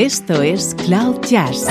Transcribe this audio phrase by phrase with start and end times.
[0.00, 1.66] Esto es Cloud Jazz,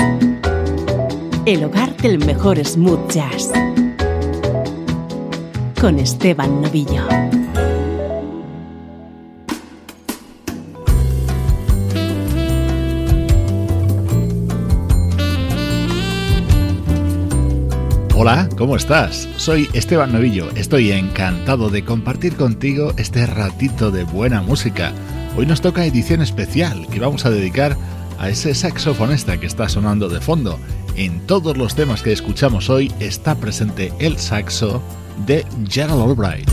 [1.46, 3.50] el hogar del mejor smooth jazz,
[5.80, 7.08] con Esteban Novillo.
[18.14, 19.28] Hola, ¿cómo estás?
[19.38, 20.50] Soy Esteban Novillo.
[20.54, 24.92] Estoy encantado de compartir contigo este ratito de buena música.
[25.36, 27.76] Hoy nos toca edición especial que vamos a dedicar
[28.28, 30.58] ese saxofonista que está sonando de fondo.
[30.96, 34.82] En todos los temas que escuchamos hoy está presente el saxo
[35.26, 36.48] de Gerald Albright.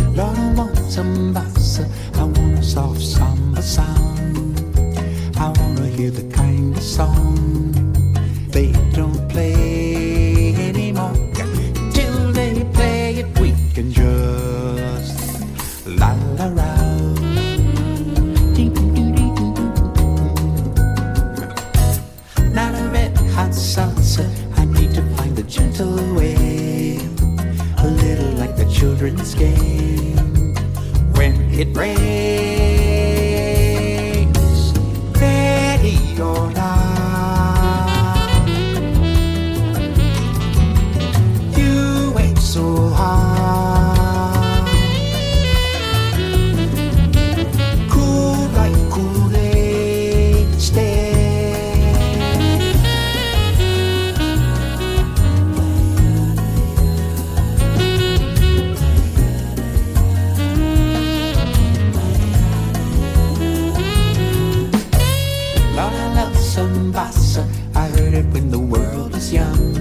[66.78, 69.74] I heard it when the world was young,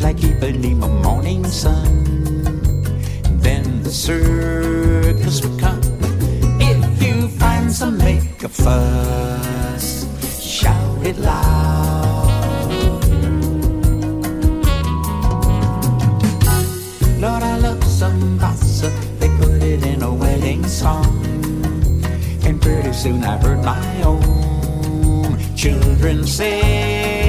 [0.00, 2.04] like Ipanema morning sun.
[3.40, 5.80] Then the circus would come.
[6.60, 10.06] If you find some, make a fuss.
[10.40, 12.30] Shout it loud.
[17.20, 18.90] Lord, I love some bossa.
[19.18, 21.06] They put it in a wedding song.
[22.42, 24.43] And pretty soon I heard my own
[25.64, 27.23] children sing.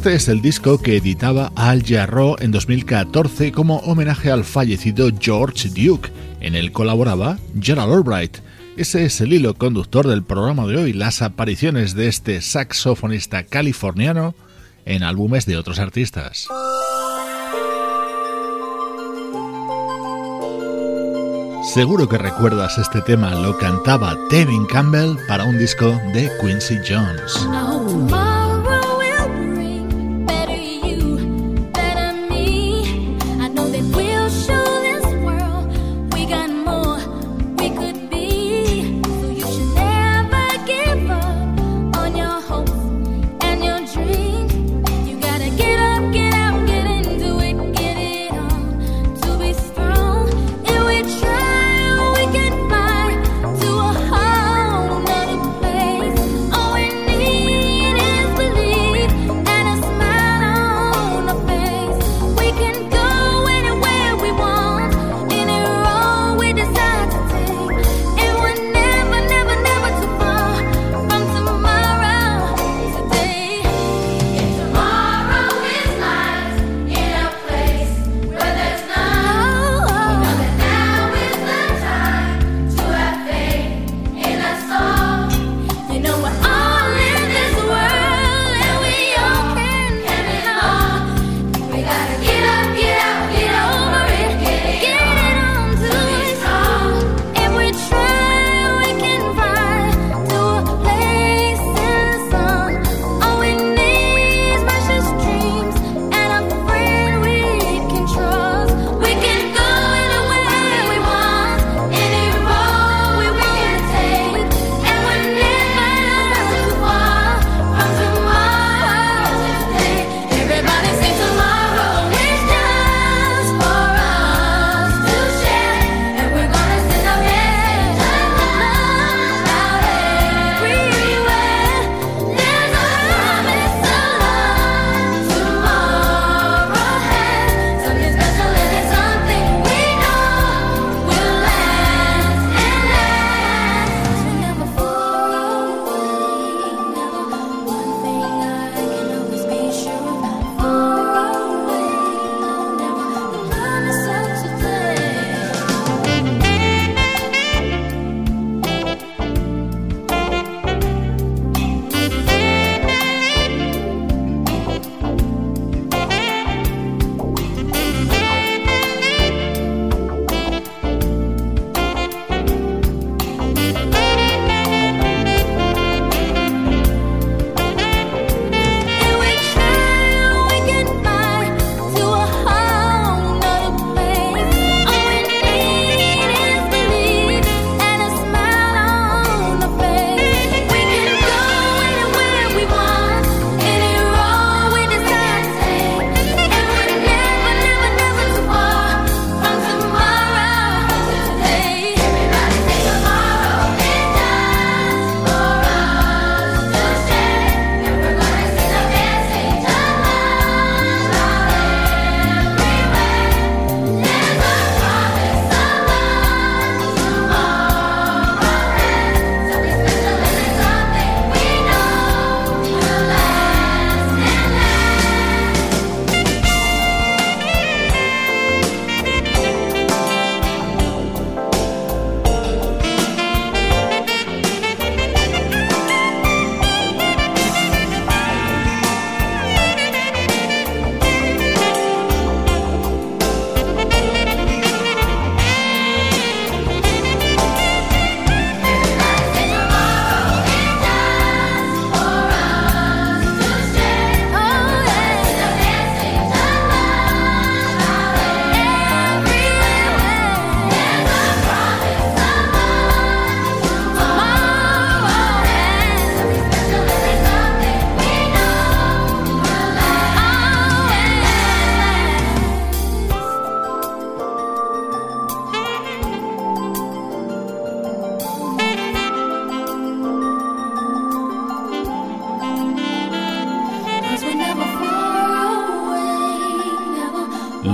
[0.00, 5.68] Este es el disco que editaba Al Jarreau en 2014 como homenaje al fallecido George
[5.68, 6.10] Duke.
[6.40, 8.38] En él colaboraba Gerald Albright.
[8.78, 14.34] Ese es el hilo conductor del programa de hoy, las apariciones de este saxofonista californiano
[14.86, 16.48] en álbumes de otros artistas.
[21.74, 28.29] Seguro que recuerdas este tema, lo cantaba Tevin Campbell para un disco de Quincy Jones.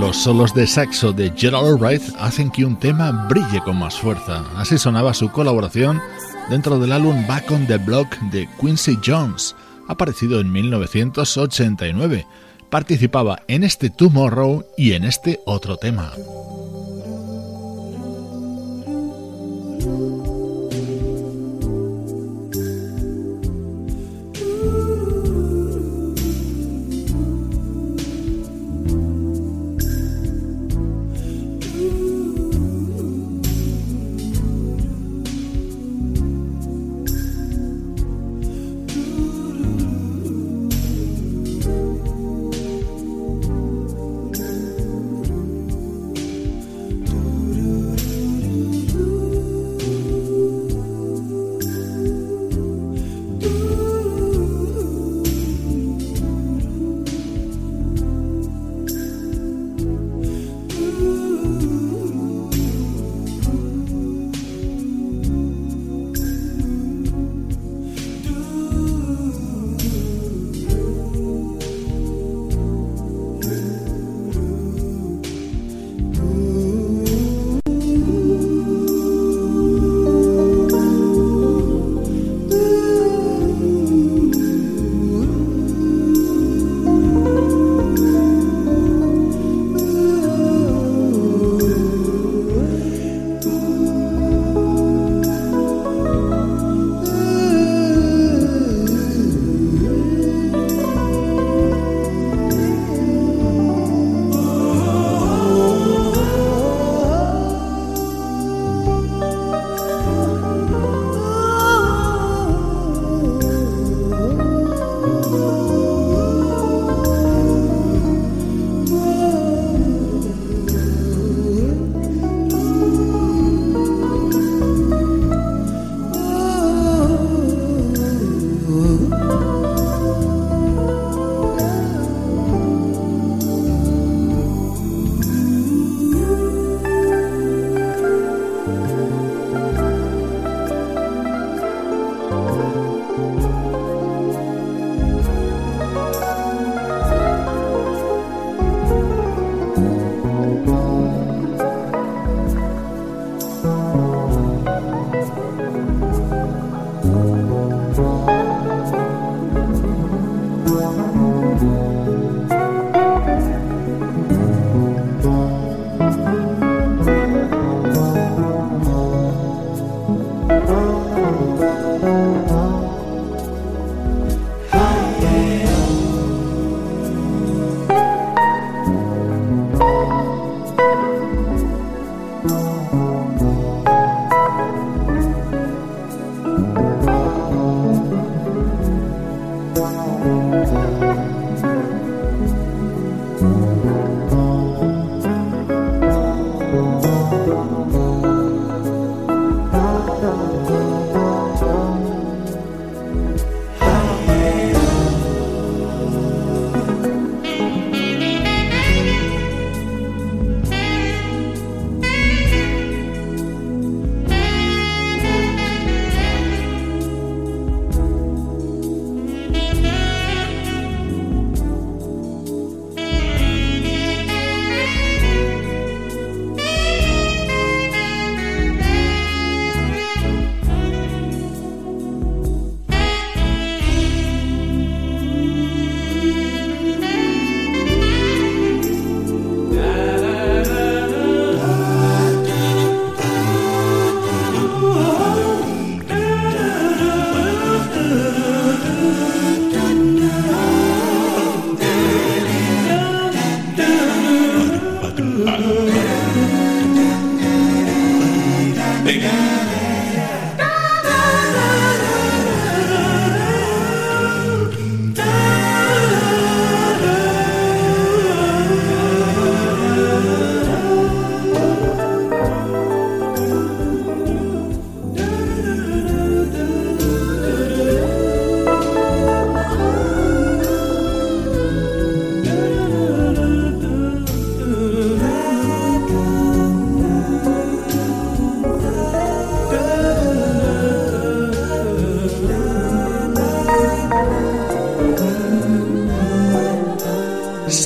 [0.07, 4.45] Los solos de saxo de Gerald Albright hacen que un tema brille con más fuerza.
[4.55, 5.99] Así sonaba su colaboración
[6.49, 9.53] dentro del álbum Back on the Block de Quincy Jones,
[9.89, 12.25] aparecido en 1989.
[12.69, 16.13] Participaba en este Tomorrow y en este otro tema.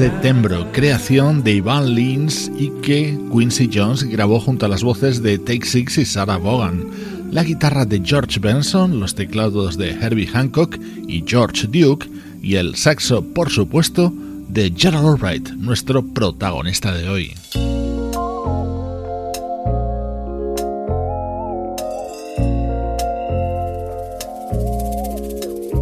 [0.01, 5.38] September, creación de Ivan Lins y que Quincy Jones grabó junto a las voces de
[5.38, 6.88] Take Six y Sarah Vaughan,
[7.29, 12.10] la guitarra de George Benson, los teclados de Herbie Hancock y George Duke
[12.41, 14.12] y el saxo, por supuesto,
[14.50, 17.36] de Gerald Wright, nuestro protagonista de hoy.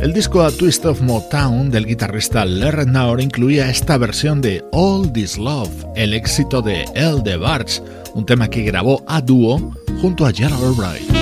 [0.01, 5.11] El disco A Twist of Motown del guitarrista Larry Naur incluía esta versión de All
[5.11, 7.35] This Love, el éxito de El de
[8.13, 11.18] un tema que grabó a dúo junto a Gerald Wright.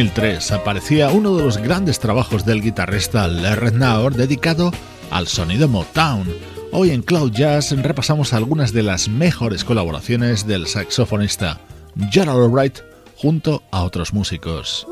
[0.00, 4.72] 2003 aparecía uno de los grandes trabajos del guitarrista Larry Naur dedicado
[5.10, 6.26] al sonido Motown.
[6.72, 11.60] Hoy en Cloud Jazz repasamos algunas de las mejores colaboraciones del saxofonista
[12.10, 12.78] Gerald Wright
[13.14, 14.86] junto a otros músicos.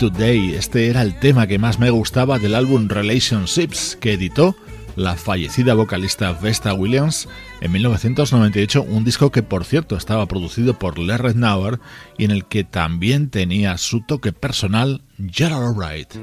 [0.00, 0.54] Today.
[0.54, 4.56] Este era el tema que más me gustaba del álbum Relationships que editó
[4.96, 7.28] la fallecida vocalista Vesta Williams
[7.60, 11.80] en 1998, un disco que por cierto estaba producido por Larry Nauer
[12.16, 16.14] y en el que también tenía su toque personal Gerald Wright.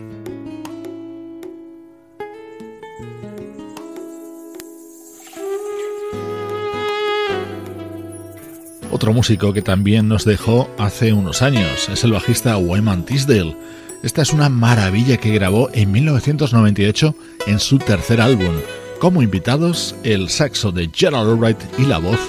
[8.91, 13.55] Otro músico que también nos dejó hace unos años es el bajista Wyman Tisdale.
[14.01, 17.15] Esta es una maravilla que grabó en 1998
[17.47, 18.55] en su tercer álbum.
[18.99, 22.19] Como invitados, el saxo de Gerald Albright y la voz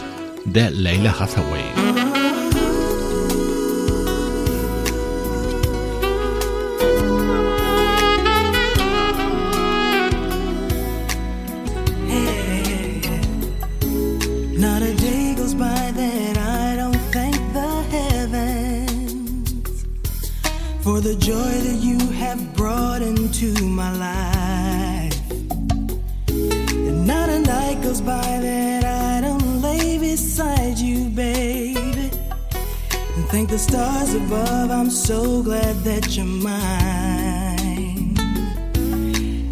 [0.44, 1.77] de Leila Hathaway.
[33.48, 38.14] The stars above, I'm so glad that you're mine.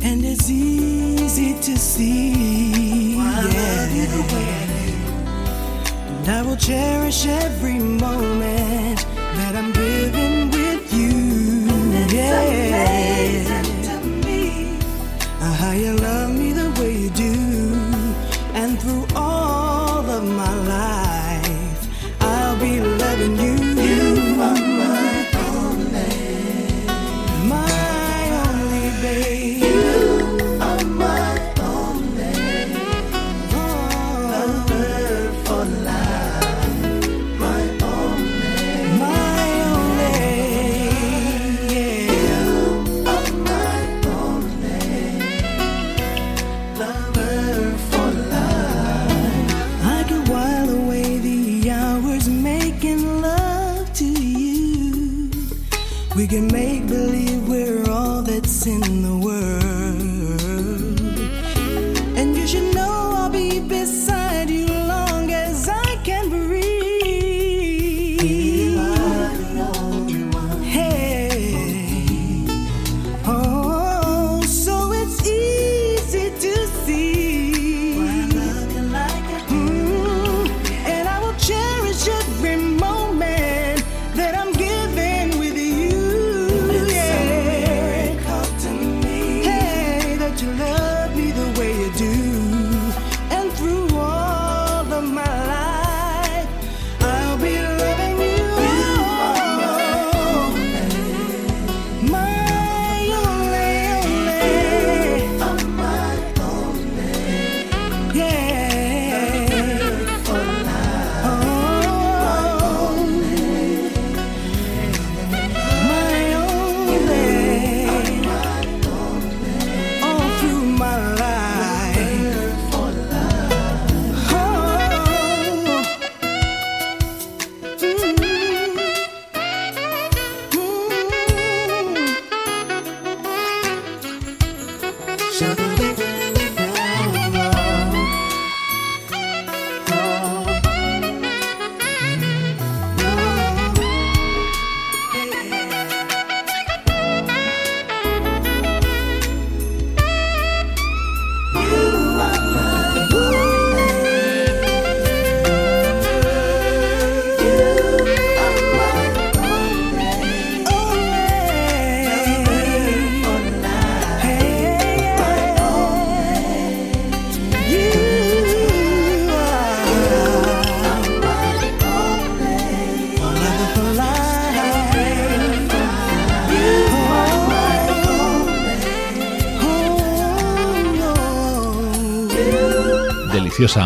[0.03, 3.17] And it's easy to see.
[3.17, 3.87] Yeah.
[6.09, 9.07] And I will cherish every moment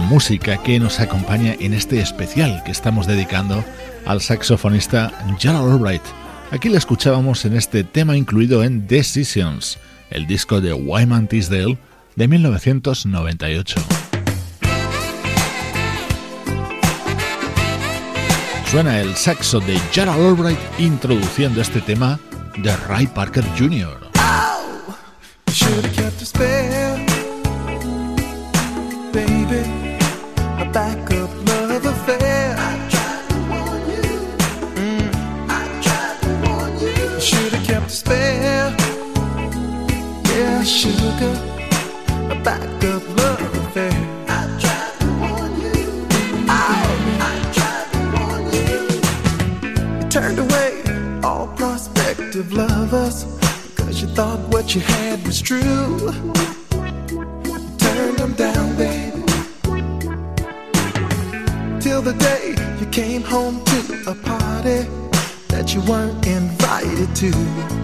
[0.02, 3.64] música que nos acompaña en este especial que estamos dedicando
[4.04, 6.02] al saxofonista Gerald Albright.
[6.50, 9.78] Aquí le escuchábamos en este tema incluido en Decisions,
[10.10, 11.78] el disco de Wyman Tisdale
[12.14, 13.80] de 1998.
[18.70, 22.20] Suena el saxo de Gerald Albright introduciendo este tema
[22.58, 24.10] de Ray Parker Jr.
[26.40, 26.89] backup
[41.22, 43.92] up, a back up love affair.
[44.28, 46.06] I tried to warn you.
[46.48, 48.72] I tried to warn you.
[50.02, 50.70] You turned away
[51.22, 53.24] all prospective lovers
[53.74, 56.12] because you thought what you had was true.
[57.46, 59.22] You turned them down, baby.
[61.80, 64.86] Till the day you came home to a party
[65.48, 67.79] that you weren't invited to.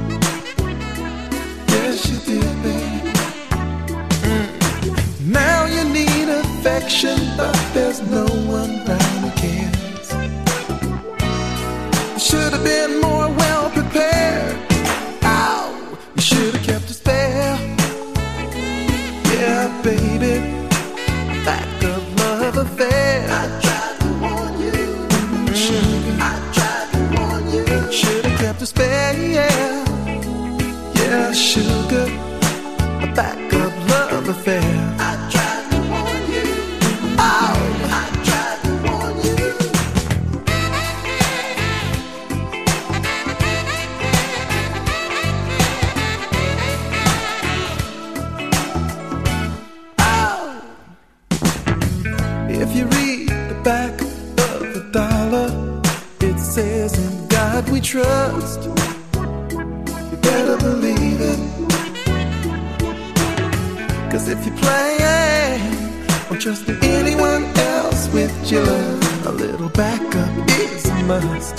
[66.87, 71.57] Anyone else with your love, a little backup is a must.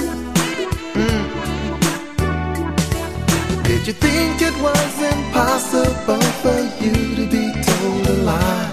[0.96, 1.24] Mm.
[3.64, 8.70] Did you think it was impossible for you to be told a lie?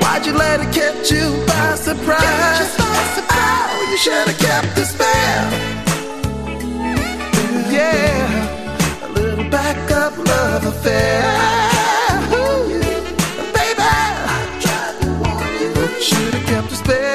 [0.00, 2.76] Why'd you let it catch you by surprise?
[2.78, 5.50] Oh, you should have kept the spare.
[7.70, 11.77] Yeah, a little backup love affair.
[16.48, 17.07] kept us there.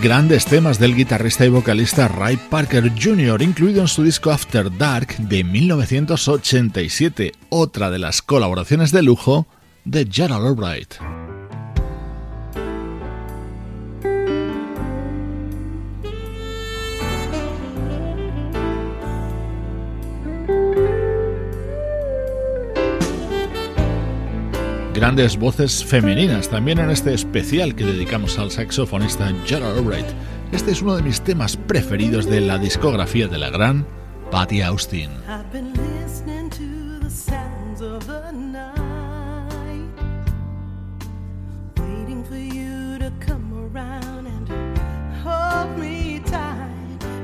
[0.00, 5.16] Grandes temas del guitarrista y vocalista Ray Parker Jr., incluido en su disco After Dark
[5.18, 9.46] de 1987, otra de las colaboraciones de lujo
[9.84, 10.94] de Gerald Albright.
[24.98, 30.08] Grandes voces femeninas también en este especial que dedicamos al saxofonista Gerald Albright.
[30.50, 33.86] Este es uno de mis temas preferidos de la discografía de la gran
[34.32, 35.10] Patty Austin.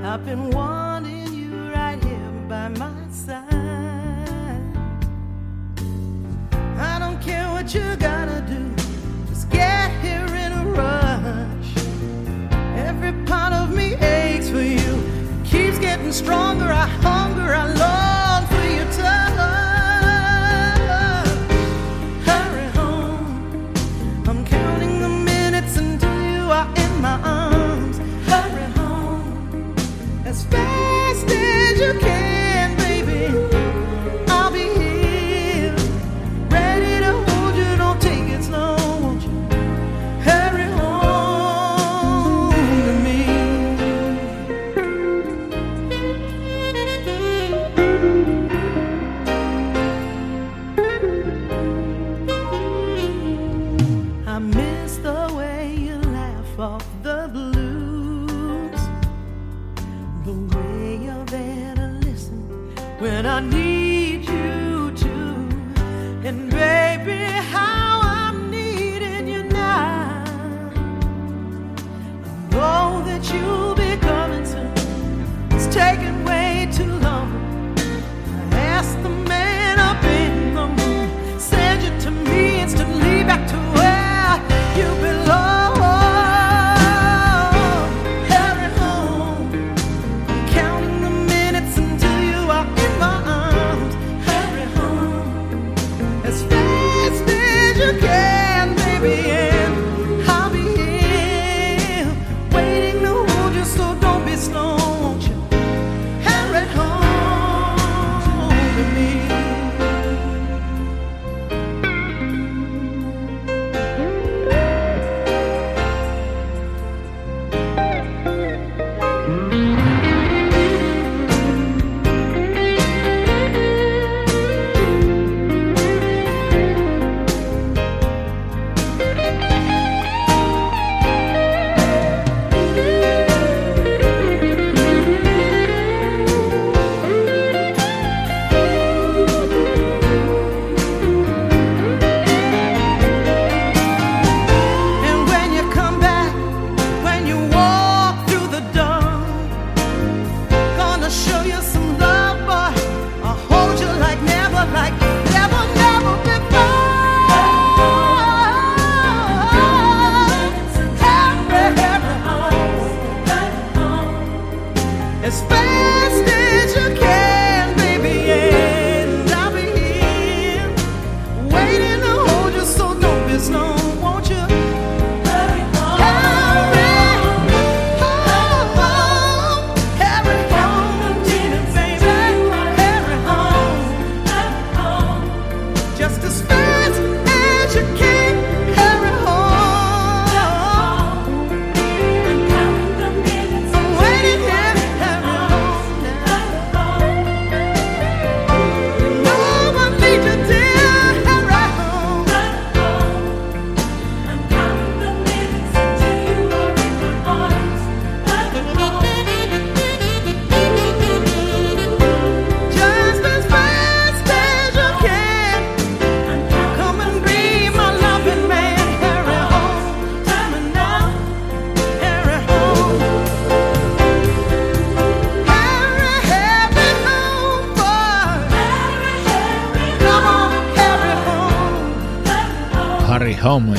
[0.05, 0.51] I've been
[7.65, 8.85] what you gotta do,
[9.27, 11.73] just get here in a rush.
[12.77, 15.03] Every part of me aches for you,
[15.45, 16.67] keeps getting stronger.
[16.67, 18.14] I hunger, I long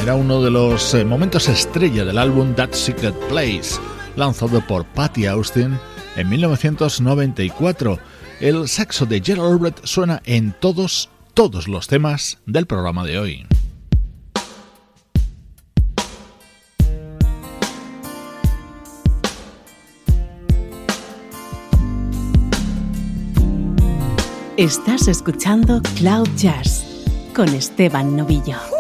[0.06, 3.82] era uno de los eh, momentos estrella del álbum That Secret Place,
[4.16, 5.80] lanzado por Patty Austin
[6.16, 7.98] en 1994.
[8.40, 13.48] El saxo de Gerald Albright suena en todos, todos los temas del programa de hoy.
[24.56, 26.86] Estás escuchando Cloud Jazz
[27.34, 28.75] con Esteban Novillo.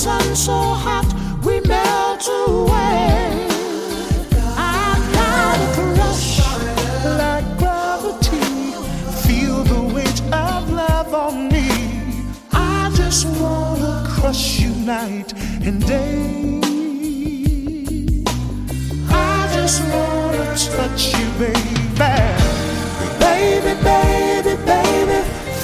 [0.00, 1.04] Sun so hot,
[1.44, 3.46] we melt away.
[4.56, 6.40] I got a crush
[7.20, 8.48] like gravity.
[9.24, 11.68] Feel the weight of love on me.
[12.50, 15.34] I just wanna crush you night
[15.66, 16.60] and day.
[19.10, 20.46] I just wanna
[20.76, 21.76] touch you, baby.
[23.26, 25.18] Baby, baby, baby,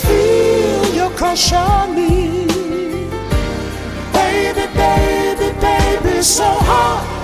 [0.04, 2.65] feel your crush on me.
[4.76, 7.15] Baby, baby, so hot,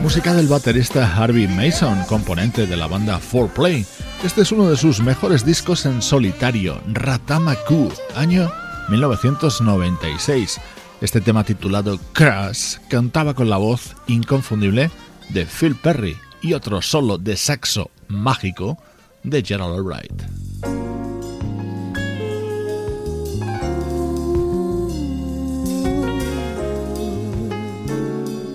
[0.00, 3.84] Música del baterista Harvey Mason, componente de la banda 4Play.
[4.24, 8.50] Este es uno de sus mejores discos en solitario, Ratamaku, año
[8.88, 10.60] 1996.
[11.00, 14.90] Este tema titulado Crash cantaba con la voz inconfundible
[15.30, 18.78] de Phil Perry y otro solo de saxo mágico
[19.22, 20.22] de Gerald Albright.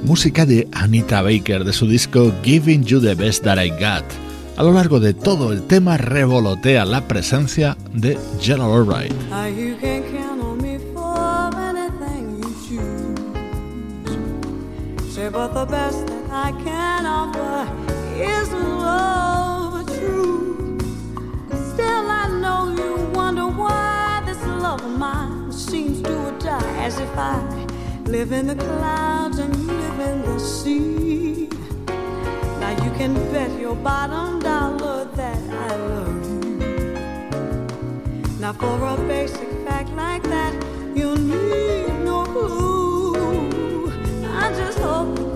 [0.09, 4.28] música de Anita Baker de su disco Giving You the Best That I Got.
[4.59, 8.17] A lo largo de todo el tema revolotea la presencia de
[26.03, 27.39] to die as if I
[28.05, 31.58] live in the clouds and live in the sea.
[32.69, 36.59] Now you can bet your bottom dollar that I love you.
[38.39, 40.53] Now for a basic fact like that,
[40.95, 43.91] you need no clue.
[44.43, 45.28] I just hope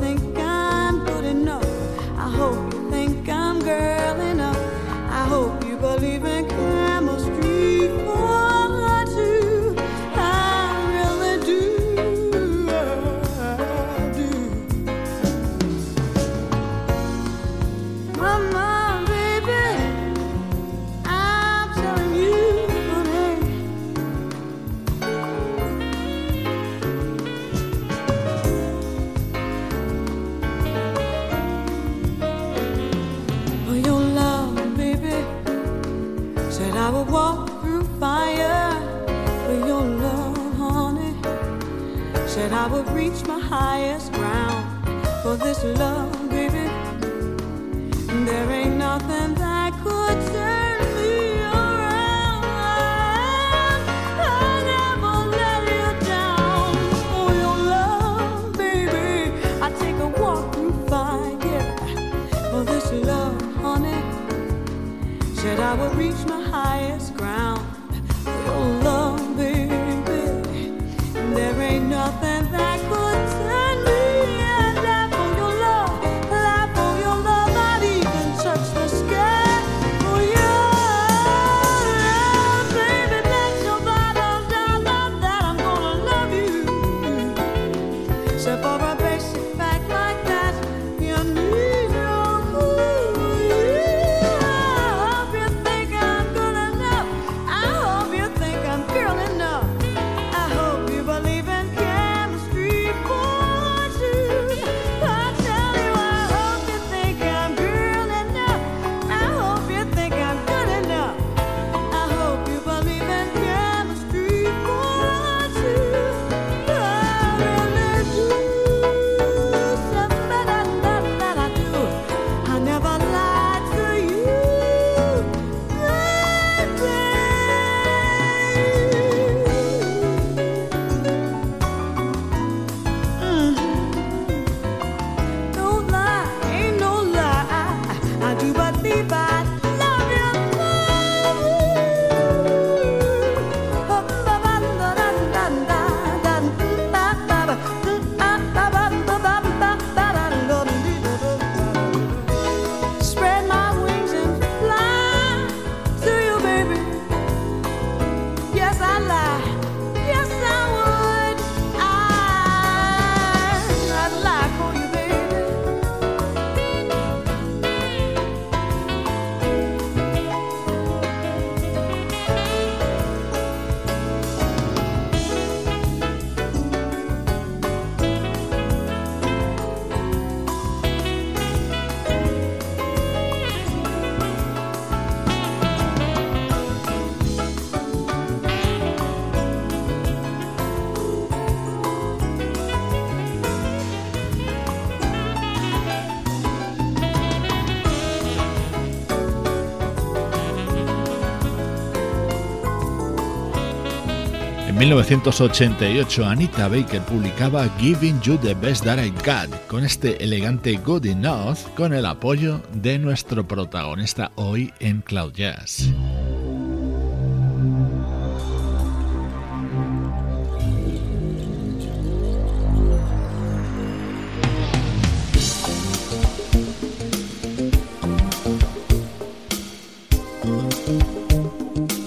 [204.96, 211.06] 1988 Anita Baker publicaba Giving You the Best That I Got con este elegante Good
[211.06, 215.93] Enough con el apoyo de nuestro protagonista hoy en Cloud Jazz.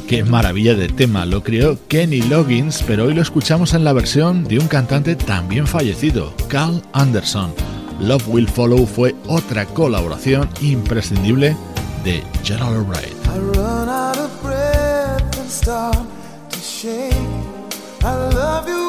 [0.06, 4.44] Qué maravilla de tema, lo creó Kenny Loggins, pero hoy lo escuchamos en la versión
[4.44, 7.52] de un cantante también fallecido, Carl Anderson.
[8.00, 11.56] Love Will Follow fue otra colaboración imprescindible
[12.04, 13.16] de Gerald Wright.
[18.46, 18.85] to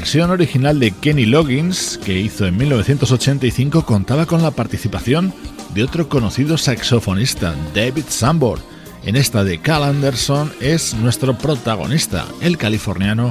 [0.00, 5.30] versión original de Kenny Loggins, que hizo en 1985, contaba con la participación
[5.74, 8.62] de otro conocido saxofonista, David Sanborn.
[9.04, 13.30] En esta de Cal Anderson es nuestro protagonista, el californiano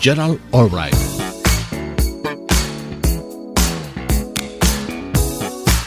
[0.00, 0.96] Gerald Albright.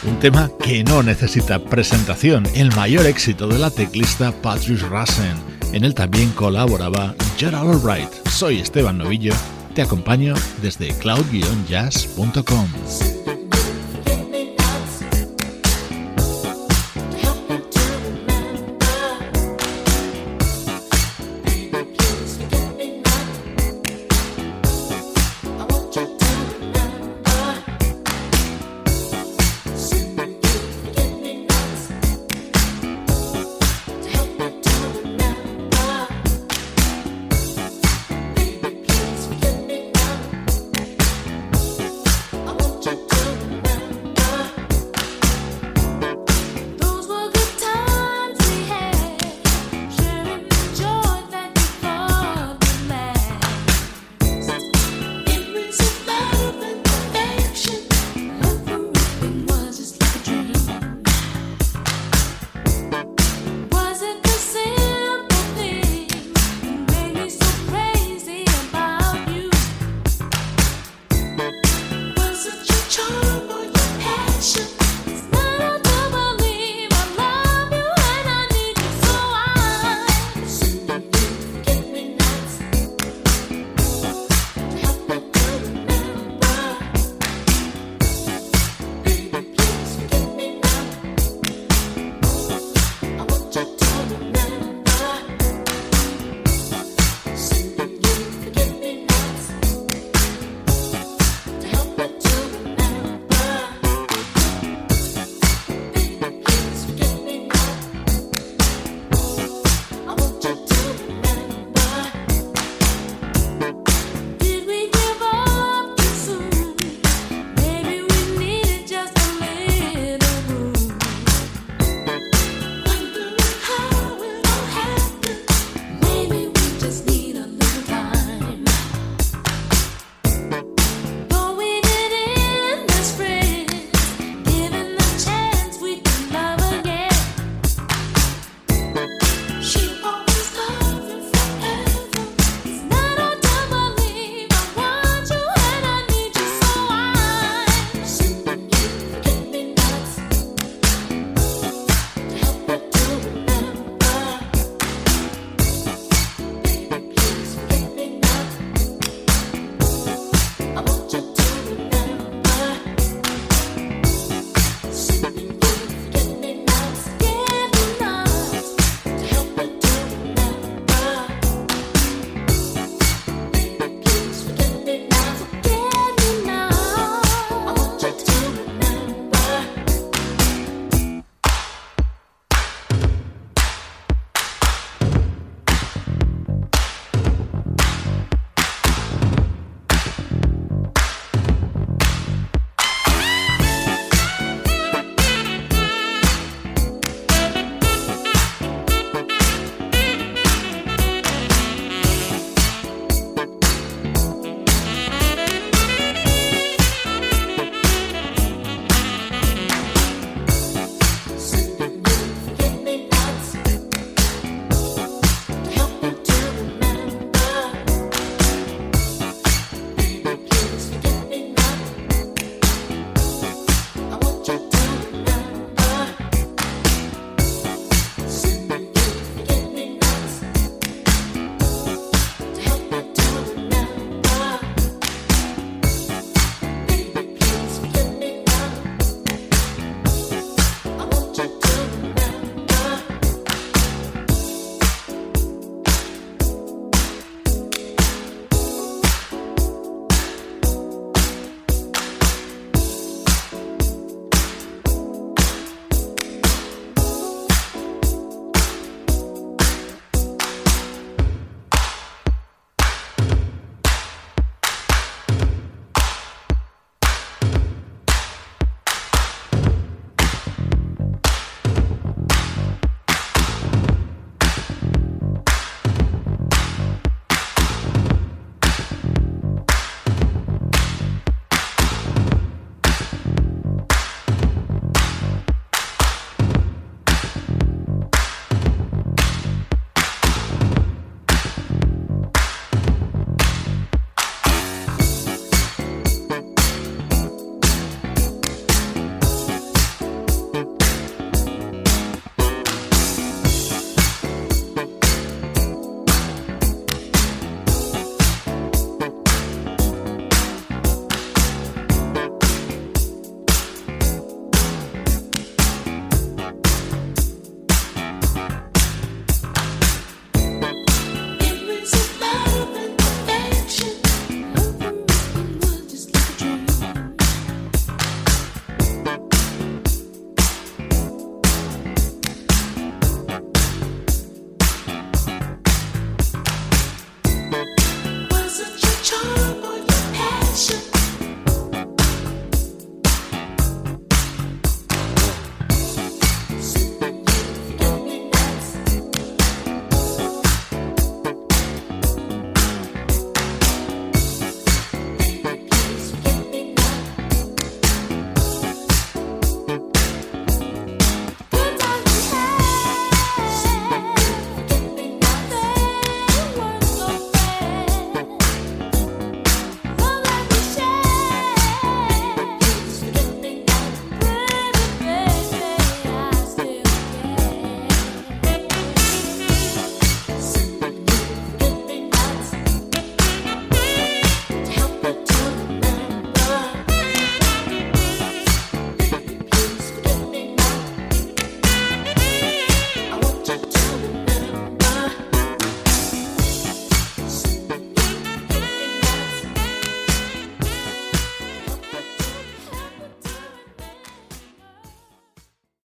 [0.08, 5.36] Un tema que no necesita presentación, el mayor éxito de la teclista Patrice Rassen.
[5.74, 8.10] En él también colaboraba Gerald Albright.
[8.30, 9.34] Soy Esteban Novillo
[9.76, 13.35] te acompaño desde cloud-jazz.com.